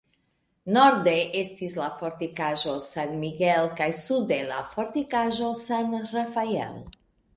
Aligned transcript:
Norde 0.75 1.11
estis 1.41 1.75
la 1.81 1.89
fortikaĵo 1.99 2.73
San 2.87 3.13
Miguel 3.25 3.69
kaj 3.83 3.91
sude 3.99 4.41
la 4.53 4.63
fortikaĵo 4.73 5.55
San 5.63 5.99
Rafael. 6.17 6.83